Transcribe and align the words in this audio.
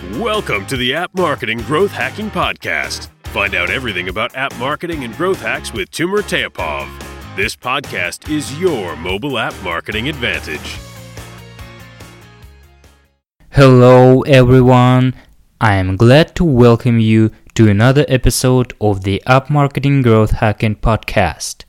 Welcome 0.00 0.64
to 0.68 0.78
the 0.78 0.94
App 0.94 1.14
Marketing 1.14 1.58
Growth 1.58 1.90
Hacking 1.90 2.30
Podcast. 2.30 3.10
Find 3.24 3.54
out 3.54 3.68
everything 3.68 4.08
about 4.08 4.34
app 4.34 4.56
marketing 4.56 5.04
and 5.04 5.14
growth 5.14 5.42
hacks 5.42 5.74
with 5.74 5.90
Timur 5.90 6.22
Teapov. 6.22 6.88
This 7.36 7.54
podcast 7.54 8.30
is 8.30 8.58
your 8.58 8.96
mobile 8.96 9.36
app 9.36 9.52
marketing 9.62 10.08
advantage. 10.08 10.78
Hello, 13.50 14.22
everyone. 14.22 15.14
I 15.60 15.74
am 15.74 15.98
glad 15.98 16.34
to 16.36 16.44
welcome 16.44 16.98
you 16.98 17.30
to 17.52 17.68
another 17.68 18.06
episode 18.08 18.72
of 18.80 19.04
the 19.04 19.22
App 19.26 19.50
Marketing 19.50 20.00
Growth 20.00 20.30
Hacking 20.30 20.76
Podcast. 20.76 21.64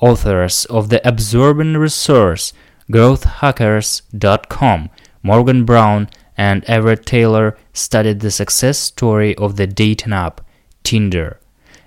Authors 0.00 0.64
of 0.64 0.88
the 0.88 1.00
absorbent 1.06 1.78
resource 1.78 2.52
growthhackers.com, 2.90 4.90
Morgan 5.22 5.64
Brown 5.64 6.08
and 6.36 6.64
Everett 6.64 7.06
Taylor 7.06 7.56
studied 7.72 8.20
the 8.20 8.30
success 8.30 8.78
story 8.78 9.36
of 9.36 9.56
the 9.56 9.66
dating 9.66 10.12
app 10.12 10.40
Tinder. 10.82 11.38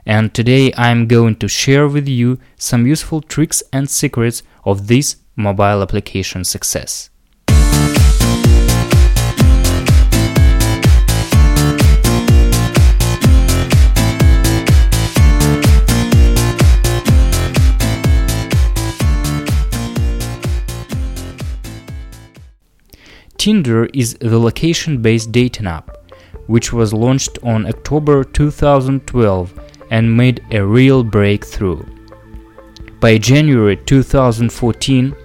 And 0.06 0.34
today 0.34 0.72
I'm 0.78 1.08
going 1.08 1.38
to 1.38 1.48
share 1.48 1.88
with 1.88 2.08
you 2.08 2.40
some 2.58 2.86
useful 2.86 3.22
tricks 3.22 3.64
and 3.74 3.90
secrets 3.90 4.44
of 4.64 4.88
this 4.88 5.18
mobile 5.36 5.82
application 5.82 6.44
success. 6.44 7.10
Tinder 23.46 23.86
is 23.94 24.16
the 24.16 24.40
location 24.40 25.04
based 25.04 25.32
dating 25.32 25.68
app, 25.68 25.92
which 26.48 26.74
was 26.74 26.92
launched 26.92 27.38
on 27.44 27.68
October 27.68 28.24
2012 28.24 29.54
and 29.92 30.18
made 30.18 30.44
a 30.50 30.66
real 30.66 31.04
breakthrough. 31.04 31.86
By 33.00 33.20
January 33.20 33.78
2014, 33.78 35.16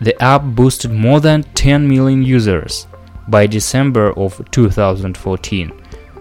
the 0.00 0.22
app 0.22 0.44
boosted 0.44 0.92
more 0.92 1.18
than 1.18 1.42
10 1.54 1.88
million 1.88 2.22
users. 2.22 2.86
By 3.26 3.48
December 3.48 4.12
of 4.12 4.40
2014, 4.52 5.72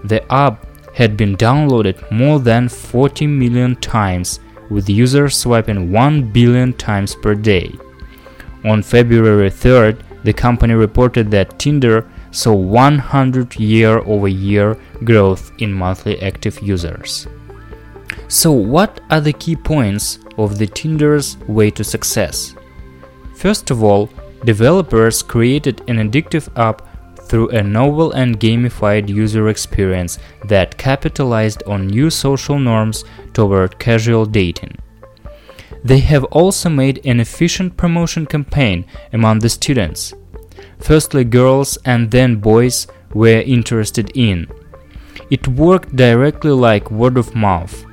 the 0.05 0.33
app 0.33 0.65
had 0.95 1.15
been 1.15 1.37
downloaded 1.37 2.11
more 2.11 2.39
than 2.39 2.67
40 2.67 3.27
million 3.27 3.75
times, 3.75 4.39
with 4.71 4.89
users 4.89 5.37
swiping 5.37 5.91
1 5.91 6.31
billion 6.31 6.73
times 6.73 7.13
per 7.13 7.35
day. 7.35 7.71
On 8.65 8.81
February 8.81 9.51
3rd, 9.51 10.01
the 10.23 10.33
company 10.33 10.73
reported 10.73 11.29
that 11.31 11.59
Tinder 11.59 12.09
saw 12.31 12.53
100 12.53 13.55
year 13.55 13.99
over 13.99 14.27
year 14.27 14.77
growth 15.03 15.51
in 15.59 15.71
monthly 15.71 16.21
active 16.21 16.61
users. 16.61 17.27
So, 18.27 18.51
what 18.51 18.99
are 19.09 19.21
the 19.21 19.33
key 19.33 19.55
points 19.55 20.19
of 20.37 20.57
the 20.57 20.67
Tinder's 20.67 21.37
way 21.47 21.69
to 21.71 21.83
success? 21.83 22.55
First 23.35 23.71
of 23.71 23.83
all, 23.83 24.09
developers 24.45 25.21
created 25.21 25.81
an 25.87 25.97
addictive 25.97 26.49
app 26.57 26.87
through 27.27 27.49
a 27.49 27.63
novel 27.63 28.11
and 28.11 28.39
gamified 28.39 29.07
user 29.07 29.49
experience 29.49 30.19
that 30.45 30.77
capitalized 30.77 31.63
on 31.63 31.87
new 31.87 32.09
social 32.09 32.59
norms 32.59 33.05
toward 33.33 33.79
casual 33.79 34.25
dating. 34.25 34.77
They 35.83 35.99
have 35.99 36.23
also 36.25 36.69
made 36.69 37.05
an 37.05 37.19
efficient 37.19 37.75
promotion 37.75 38.25
campaign 38.25 38.85
among 39.11 39.39
the 39.39 39.49
students. 39.49 40.13
Firstly, 40.79 41.23
girls 41.23 41.77
and 41.85 42.09
then 42.09 42.37
boys 42.37 42.87
were 43.13 43.41
interested 43.41 44.11
in. 44.15 44.47
It 45.29 45.47
worked 45.47 45.95
directly 45.95 46.51
like 46.51 46.91
word 46.91 47.17
of 47.17 47.35
mouth. 47.35 47.85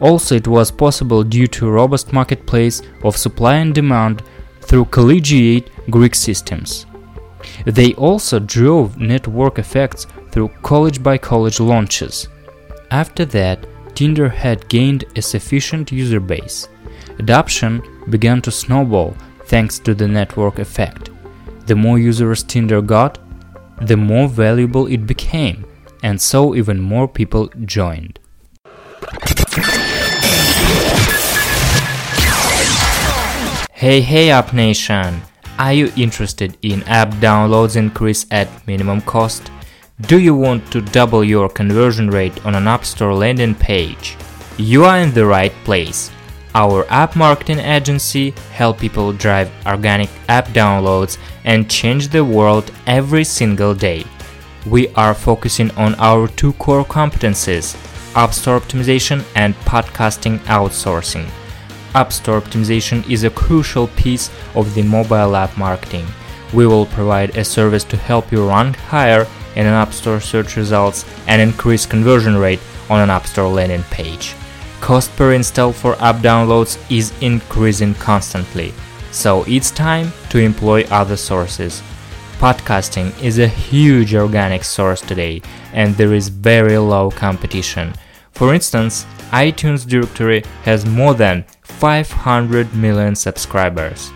Also, 0.00 0.34
it 0.36 0.48
was 0.48 0.70
possible 0.70 1.22
due 1.22 1.46
to 1.48 1.70
robust 1.70 2.12
marketplace 2.12 2.82
of 3.04 3.16
supply 3.16 3.56
and 3.56 3.74
demand 3.74 4.22
through 4.60 4.86
collegiate 4.86 5.70
Greek 5.90 6.14
systems. 6.14 6.86
They 7.64 7.94
also 7.94 8.38
drove 8.38 8.98
network 8.98 9.58
effects 9.58 10.06
through 10.30 10.48
college 10.62 11.02
by 11.02 11.18
college 11.18 11.60
launches. 11.60 12.28
After 12.90 13.24
that, 13.26 13.66
Tinder 13.94 14.28
had 14.28 14.68
gained 14.68 15.04
a 15.16 15.22
sufficient 15.22 15.92
user 15.92 16.20
base. 16.20 16.68
Adoption 17.18 17.82
began 18.10 18.42
to 18.42 18.50
snowball 18.50 19.16
thanks 19.46 19.78
to 19.80 19.94
the 19.94 20.08
network 20.08 20.58
effect. 20.58 21.10
The 21.66 21.76
more 21.76 21.98
users 21.98 22.42
Tinder 22.42 22.82
got, 22.82 23.18
the 23.80 23.96
more 23.96 24.28
valuable 24.28 24.86
it 24.86 25.06
became, 25.06 25.64
and 26.02 26.20
so 26.20 26.54
even 26.54 26.80
more 26.80 27.08
people 27.08 27.48
joined. 27.64 28.18
Hey, 33.72 34.00
hey, 34.00 34.30
App 34.30 34.52
Nation! 34.52 35.22
Are 35.58 35.72
you 35.72 35.92
interested 35.96 36.56
in 36.62 36.82
app 36.84 37.10
downloads 37.14 37.76
increase 37.76 38.26
at 38.30 38.48
minimum 38.66 39.00
cost? 39.02 39.50
Do 40.02 40.18
you 40.18 40.34
want 40.34 40.70
to 40.72 40.80
double 40.80 41.22
your 41.22 41.48
conversion 41.48 42.10
rate 42.10 42.44
on 42.46 42.54
an 42.54 42.66
App 42.66 42.84
Store 42.84 43.14
landing 43.14 43.54
page? 43.54 44.16
You 44.56 44.84
are 44.84 44.98
in 44.98 45.12
the 45.12 45.26
right 45.26 45.52
place. 45.64 46.10
Our 46.54 46.84
app 46.90 47.16
marketing 47.16 47.60
agency 47.60 48.34
help 48.52 48.78
people 48.78 49.14
drive 49.14 49.50
organic 49.66 50.10
app 50.28 50.48
downloads 50.48 51.16
and 51.44 51.70
change 51.70 52.08
the 52.08 52.22
world 52.22 52.70
every 52.86 53.24
single 53.24 53.74
day. 53.74 54.04
We 54.66 54.88
are 54.88 55.14
focusing 55.14 55.70
on 55.72 55.94
our 55.94 56.28
two 56.28 56.52
core 56.54 56.84
competencies, 56.84 57.74
App 58.14 58.34
Store 58.34 58.60
optimization 58.60 59.24
and 59.34 59.54
podcasting 59.64 60.40
outsourcing. 60.40 61.26
App 61.94 62.12
Store 62.12 62.42
optimization 62.42 63.08
is 63.10 63.24
a 63.24 63.30
crucial 63.30 63.86
piece 63.88 64.30
of 64.54 64.74
the 64.74 64.82
mobile 64.82 65.34
app 65.34 65.56
marketing. 65.56 66.06
We 66.52 66.66
will 66.66 66.84
provide 66.84 67.34
a 67.38 67.44
service 67.44 67.84
to 67.84 67.96
help 67.96 68.30
you 68.30 68.46
rank 68.46 68.76
higher 68.76 69.26
in 69.56 69.66
an 69.66 69.72
App 69.72 69.94
Store 69.94 70.20
search 70.20 70.56
results 70.56 71.06
and 71.26 71.40
increase 71.40 71.86
conversion 71.86 72.36
rate 72.36 72.60
on 72.90 73.00
an 73.00 73.08
App 73.08 73.26
Store 73.26 73.48
landing 73.48 73.84
page 73.84 74.34
cost 74.82 75.14
per 75.14 75.32
install 75.32 75.72
for 75.72 75.94
app 76.02 76.16
downloads 76.16 76.76
is 76.90 77.12
increasing 77.20 77.94
constantly, 77.94 78.74
so 79.12 79.44
it's 79.46 79.70
time 79.70 80.12
to 80.28 80.38
employ 80.38 80.82
other 80.90 81.16
sources. 81.16 81.80
Podcasting 82.38 83.08
is 83.22 83.38
a 83.38 83.46
huge 83.46 84.12
organic 84.16 84.64
source 84.64 85.00
today, 85.00 85.40
and 85.72 85.94
there 85.94 86.12
is 86.12 86.28
very 86.28 86.76
low 86.76 87.12
competition. 87.12 87.94
For 88.32 88.52
instance, 88.52 89.06
iTunes 89.30 89.86
directory 89.86 90.42
has 90.64 90.84
more 90.84 91.14
than 91.14 91.44
500 91.62 92.74
million 92.74 93.14
subscribers. 93.14 94.10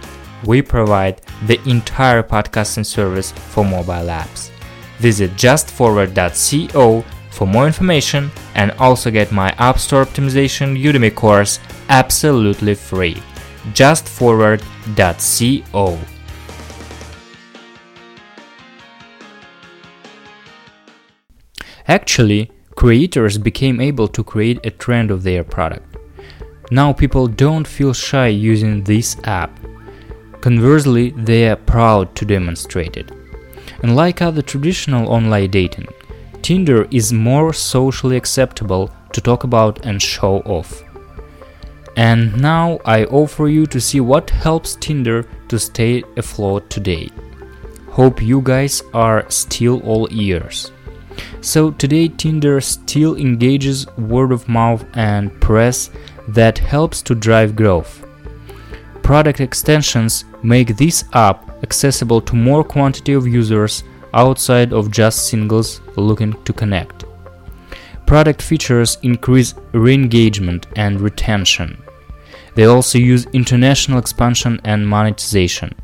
We 0.44 0.62
provide 0.62 1.22
the 1.46 1.60
entire 1.70 2.24
podcasting 2.24 2.86
service 2.86 3.30
for 3.30 3.64
mobile 3.64 4.10
apps. 4.10 4.50
Visit 4.98 5.30
justforward.co 5.36 7.04
for 7.30 7.46
more 7.46 7.66
information 7.68 8.32
and 8.56 8.72
also 8.72 9.10
get 9.10 9.30
my 9.30 9.50
App 9.58 9.78
Store 9.78 10.04
Optimization 10.04 10.82
Udemy 10.82 11.14
course 11.14 11.60
absolutely 11.88 12.74
free. 12.74 13.22
Justforward.co. 13.72 15.98
Actually, 21.88 22.50
creators 22.74 23.38
became 23.38 23.80
able 23.80 24.08
to 24.08 24.24
create 24.24 24.66
a 24.66 24.70
trend 24.70 25.12
of 25.12 25.22
their 25.22 25.44
product. 25.44 25.96
Now 26.70 26.92
people 26.92 27.28
don't 27.28 27.66
feel 27.66 27.92
shy 27.92 28.26
using 28.26 28.82
this 28.82 29.16
app. 29.24 29.56
Conversely, 30.40 31.10
they 31.10 31.48
are 31.48 31.56
proud 31.56 32.14
to 32.16 32.24
demonstrate 32.24 32.96
it. 32.96 33.10
Unlike 33.82 34.22
other 34.22 34.42
traditional 34.42 35.08
online 35.08 35.50
dating, 35.50 35.86
Tinder 36.46 36.86
is 36.92 37.12
more 37.12 37.52
socially 37.52 38.16
acceptable 38.16 38.88
to 39.12 39.20
talk 39.20 39.42
about 39.42 39.84
and 39.84 40.00
show 40.00 40.42
off. 40.42 40.84
And 41.96 42.40
now 42.40 42.78
I 42.84 43.04
offer 43.06 43.48
you 43.48 43.66
to 43.66 43.80
see 43.80 43.98
what 43.98 44.30
helps 44.30 44.76
Tinder 44.76 45.24
to 45.48 45.58
stay 45.58 46.04
afloat 46.16 46.70
today. 46.70 47.10
Hope 47.90 48.22
you 48.22 48.40
guys 48.40 48.80
are 48.94 49.28
still 49.28 49.80
all 49.80 50.06
ears. 50.12 50.70
So 51.40 51.72
today 51.72 52.06
Tinder 52.06 52.60
still 52.60 53.16
engages 53.16 53.88
word 53.96 54.30
of 54.30 54.48
mouth 54.48 54.84
and 54.94 55.32
press 55.40 55.90
that 56.28 56.58
helps 56.58 57.02
to 57.02 57.16
drive 57.16 57.56
growth. 57.56 58.06
Product 59.02 59.40
extensions 59.40 60.24
make 60.44 60.76
this 60.76 61.06
app 61.12 61.60
accessible 61.64 62.20
to 62.20 62.36
more 62.36 62.62
quantity 62.62 63.14
of 63.14 63.26
users 63.26 63.82
outside 64.16 64.72
of 64.72 64.90
just 64.90 65.28
singles 65.28 65.80
looking 65.96 66.32
to 66.44 66.52
connect. 66.52 67.04
Product 68.06 68.40
features 68.40 68.98
increase 69.02 69.54
re-engagement 69.72 70.66
and 70.76 71.00
retention. 71.00 71.82
They 72.54 72.64
also 72.64 72.98
use 72.98 73.26
international 73.32 73.98
expansion 73.98 74.60
and 74.64 74.88
monetization. 74.88 75.74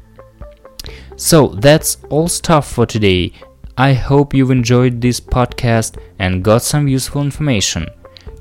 So 1.17 1.49
that's 1.49 1.99
all 2.08 2.29
stuff 2.29 2.73
for 2.73 2.87
today. 2.87 3.32
I 3.76 3.93
hope 3.93 4.34
you've 4.34 4.50
enjoyed 4.50 5.00
this 5.00 5.20
podcast 5.20 5.99
and 6.19 6.43
got 6.43 6.62
some 6.62 6.88
useful 6.88 7.23
information. 7.23 7.87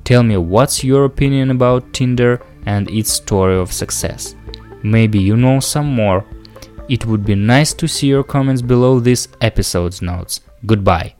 Tell 0.03 0.23
me 0.23 0.38
what's 0.38 0.83
your 0.83 1.05
opinion 1.05 1.51
about 1.51 1.93
Tinder 1.93 2.41
and 2.65 2.89
its 2.89 3.11
story 3.11 3.57
of 3.57 3.71
success. 3.71 4.35
Maybe 4.83 5.19
you 5.19 5.35
know 5.35 5.59
some 5.59 5.88
more. 5.88 6.25
It 6.91 7.05
would 7.05 7.23
be 7.23 7.35
nice 7.35 7.73
to 7.75 7.88
see 7.88 8.07
your 8.07 8.21
comments 8.21 8.61
below 8.61 8.99
this 8.99 9.29
episode's 9.39 10.01
notes. 10.01 10.41
Goodbye. 10.65 11.15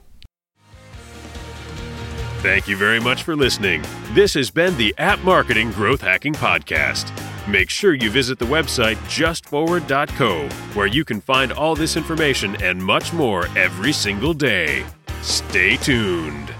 Thank 2.42 2.68
you 2.68 2.76
very 2.76 3.00
much 3.00 3.22
for 3.22 3.34
listening. 3.34 3.82
This 4.12 4.34
has 4.34 4.50
been 4.50 4.76
the 4.76 4.94
App 4.98 5.20
Marketing 5.20 5.70
Growth 5.70 6.02
Hacking 6.02 6.34
Podcast. 6.34 7.10
Make 7.48 7.70
sure 7.70 7.94
you 7.94 8.10
visit 8.10 8.38
the 8.38 8.44
website 8.44 8.96
justforward.co, 9.08 10.48
where 10.74 10.86
you 10.86 11.06
can 11.06 11.22
find 11.22 11.52
all 11.52 11.74
this 11.74 11.96
information 11.96 12.62
and 12.62 12.84
much 12.84 13.14
more 13.14 13.46
every 13.56 13.92
single 13.92 14.34
day. 14.34 14.84
Stay 15.22 15.78
tuned. 15.78 16.52